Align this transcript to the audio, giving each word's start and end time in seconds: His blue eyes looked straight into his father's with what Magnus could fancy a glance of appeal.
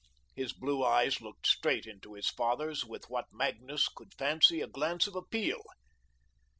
His 0.35 0.51
blue 0.51 0.83
eyes 0.83 1.21
looked 1.21 1.45
straight 1.45 1.85
into 1.85 2.15
his 2.15 2.27
father's 2.27 2.83
with 2.83 3.07
what 3.07 3.31
Magnus 3.31 3.87
could 3.87 4.15
fancy 4.15 4.59
a 4.59 4.65
glance 4.67 5.05
of 5.05 5.15
appeal. 5.15 5.61